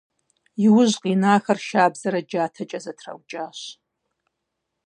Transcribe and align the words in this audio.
Иужь 0.65 0.95
къинахэр 1.01 1.59
шабзэрэ 1.67 2.21
джатэкӏэ 2.29 2.79
зэтраукӏащ. 2.83 3.59